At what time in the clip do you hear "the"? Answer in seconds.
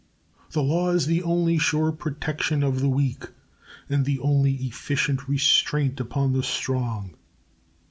0.49-0.63, 1.05-1.21, 2.79-2.89, 4.03-4.17, 6.33-6.41